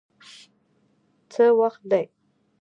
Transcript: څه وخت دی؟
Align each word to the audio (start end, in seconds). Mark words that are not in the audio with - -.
څه 1.31 1.45
وخت 1.59 1.81
دی؟ 1.91 2.03